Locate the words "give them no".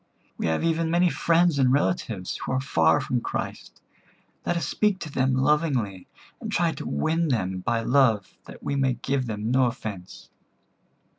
8.95-9.65